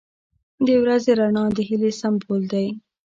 [0.65, 2.67] •د ورځې رڼا د هیلې سمبول دی.